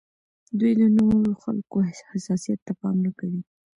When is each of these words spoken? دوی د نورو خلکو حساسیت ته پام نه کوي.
دوی 0.59 0.73
د 0.79 0.83
نورو 0.97 1.31
خلکو 1.43 1.77
حساسیت 2.13 2.59
ته 2.67 2.73
پام 2.79 2.95
نه 3.05 3.11
کوي. 3.19 3.41